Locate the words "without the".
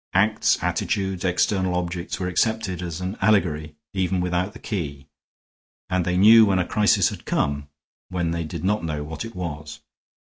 4.19-4.57